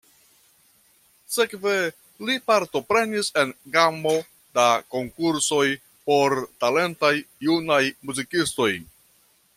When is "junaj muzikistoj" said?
7.51-8.73